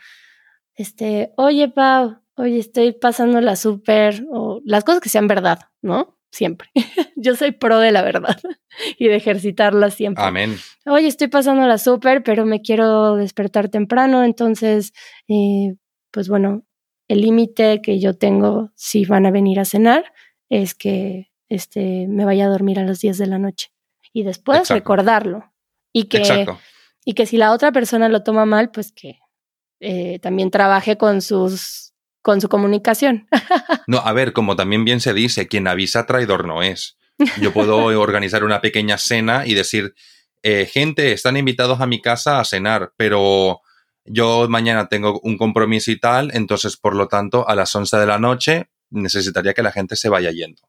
[0.74, 6.18] este, oye, Pau, oye, estoy pasándola súper, o las cosas que sean verdad, ¿no?
[6.30, 6.70] Siempre.
[7.16, 8.38] Yo soy pro de la verdad
[8.98, 10.24] y de ejercitarla siempre.
[10.24, 10.56] Amén.
[10.86, 14.92] Oye, estoy pasándola súper, pero me quiero despertar temprano, entonces,
[15.28, 15.74] eh,
[16.10, 16.64] pues bueno,
[17.08, 20.12] el límite que yo tengo si van a venir a cenar
[20.48, 23.72] es que este, me vaya a dormir a las 10 de la noche
[24.12, 25.51] y después recordarlo.
[25.92, 26.46] Y que,
[27.04, 29.18] y que si la otra persona lo toma mal, pues que
[29.80, 33.26] eh, también trabaje con sus con su comunicación.
[33.88, 36.96] no, a ver, como también bien se dice, quien avisa traidor no es.
[37.40, 39.94] Yo puedo organizar una pequeña cena y decir,
[40.42, 43.60] eh, gente, están invitados a mi casa a cenar, pero
[44.04, 48.06] yo mañana tengo un compromiso y tal, entonces por lo tanto a las 11 de
[48.06, 50.62] la noche necesitaría que la gente se vaya yendo.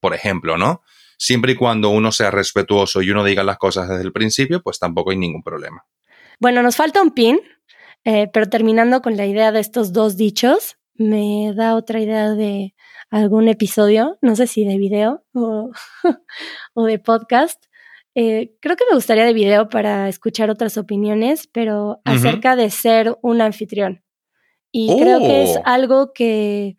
[0.00, 0.82] Por ejemplo, ¿no?
[1.18, 4.78] Siempre y cuando uno sea respetuoso y uno diga las cosas desde el principio, pues
[4.78, 5.84] tampoco hay ningún problema.
[6.40, 7.40] Bueno, nos falta un pin,
[8.04, 12.74] eh, pero terminando con la idea de estos dos dichos, me da otra idea de
[13.10, 15.70] algún episodio, no sé si de video o,
[16.86, 17.64] de podcast.
[18.16, 23.16] Eh, creo que me gustaría de video para escuchar otras opiniones, pero acerca de ser
[23.22, 24.04] un anfitrión.
[24.70, 25.62] Y creo que es oh.
[25.64, 26.76] algo que,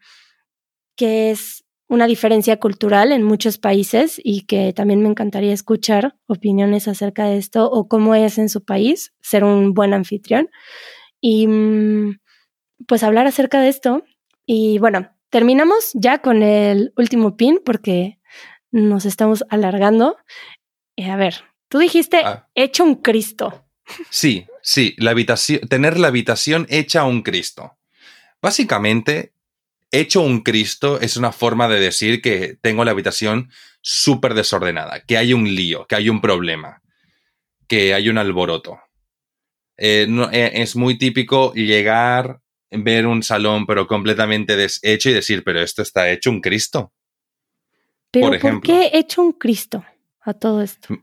[0.96, 6.88] que es una diferencia cultural en muchos países y que también me encantaría escuchar opiniones
[6.88, 10.50] acerca de esto o cómo es en su país ser un buen anfitrión.
[11.22, 12.20] Y mm,
[12.88, 14.04] pues hablar acerca de esto.
[14.46, 18.20] Y bueno, terminamos ya con el último pin porque
[18.72, 20.18] nos estamos alargando.
[20.96, 22.50] Eh, a ver, tú dijiste ah.
[22.56, 23.66] hecho un Cristo.
[24.10, 27.78] Sí, sí, la habitación, tener la habitación hecha un Cristo.
[28.42, 29.35] Básicamente,
[30.00, 35.18] hecho un Cristo es una forma de decir que tengo la habitación súper desordenada, que
[35.18, 36.82] hay un lío, que hay un problema,
[37.68, 38.80] que hay un alboroto.
[39.78, 42.40] Eh, eh, es muy típico llegar,
[42.72, 46.94] ver un salón pero completamente deshecho y decir, pero esto está hecho un Cristo.
[48.12, 49.84] Pero por, ejemplo, ¿por qué hecho un Cristo
[50.22, 50.96] a todo esto?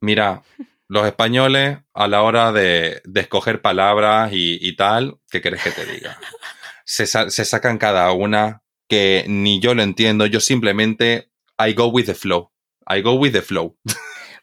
[0.00, 0.42] Mira,
[0.88, 6.18] los españoles a la hora de, escoger palabras y, tal, ¿qué quieres que te diga?
[6.90, 12.14] se, sacan cada una que ni yo lo entiendo, yo simplemente I go with the
[12.14, 12.50] flow.
[12.88, 13.76] I go with the flow.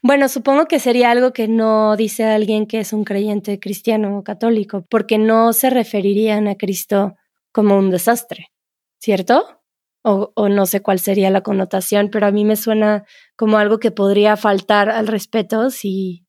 [0.03, 4.23] Bueno, supongo que sería algo que no dice alguien que es un creyente cristiano o
[4.23, 7.15] católico, porque no se referirían a Cristo
[7.51, 8.51] como un desastre,
[8.99, 9.59] ¿cierto?
[10.03, 13.79] O, o, no sé cuál sería la connotación, pero a mí me suena como algo
[13.79, 16.27] que podría faltar al respeto si,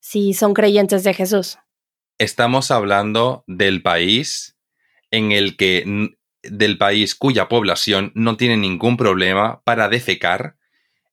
[0.00, 1.58] si son creyentes de Jesús.
[2.18, 4.55] Estamos hablando del país
[5.10, 6.10] en el que
[6.42, 10.56] del país cuya población no tiene ningún problema para defecar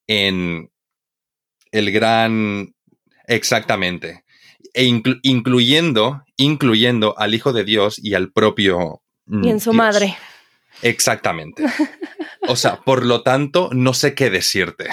[0.08, 0.72] en
[1.72, 2.76] el gran
[3.28, 4.24] exactamente
[4.74, 10.16] e incluyendo incluyendo al hijo de Dios y al propio y en su madre.
[10.82, 11.64] Exactamente.
[12.46, 14.90] O sea por lo tanto no sé qué decirte.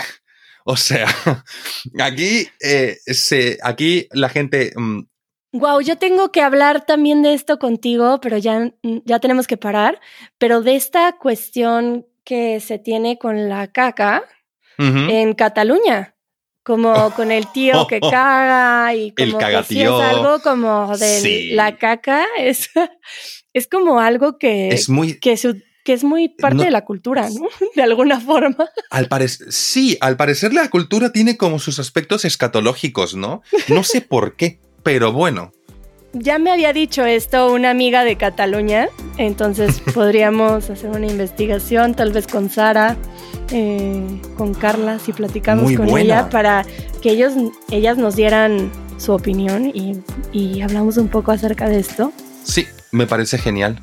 [0.64, 1.08] O sea
[1.98, 5.00] aquí eh, se aquí la gente mm,
[5.52, 10.00] Wow, yo tengo que hablar también de esto contigo, pero ya, ya tenemos que parar.
[10.38, 14.22] Pero de esta cuestión que se tiene con la caca
[14.78, 16.14] en Cataluña,
[16.62, 17.10] como oh.
[17.10, 22.24] con el tío que caga y como que si es algo como de la caca,
[22.38, 22.70] es,
[23.52, 25.36] es como algo que es muy que,
[25.84, 27.48] que es muy parte de la cultura, ¿no?
[27.74, 28.70] De alguna forma.
[28.90, 33.42] Al parecer, sí, al parecer la cultura tiene como sus aspectos escatológicos, ¿no?
[33.68, 35.52] No sé por qué pero bueno.
[36.12, 42.12] Ya me había dicho esto una amiga de Cataluña, entonces podríamos hacer una investigación, tal
[42.12, 42.96] vez con Sara,
[43.52, 46.64] eh, con Carla, si platicamos con ella, para
[47.00, 47.34] que ellos,
[47.70, 50.02] ellas nos dieran su opinión y,
[50.32, 52.12] y hablamos un poco acerca de esto.
[52.42, 53.80] Sí, me parece genial.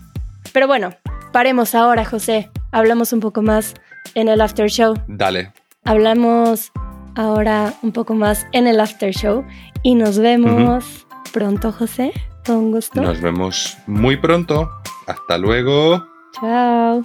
[0.51, 0.93] Pero bueno,
[1.31, 2.49] paremos ahora, José.
[2.71, 3.73] Hablamos un poco más
[4.15, 4.95] en el after show.
[5.07, 5.53] Dale.
[5.83, 6.71] Hablamos
[7.17, 9.43] ahora un poco más en el after show
[9.83, 12.13] y nos vemos pronto, José.
[12.45, 13.01] Con gusto.
[13.01, 14.69] Nos vemos muy pronto.
[15.05, 16.05] Hasta luego.
[16.39, 17.03] Chao.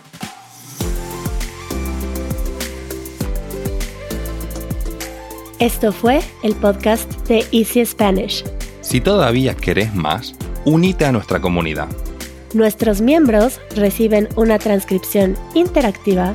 [5.59, 8.45] Esto fue el podcast de Easy Spanish.
[8.81, 10.35] Si todavía querés más,
[10.65, 11.89] unite a nuestra comunidad.
[12.53, 16.35] Nuestros miembros reciben una transcripción interactiva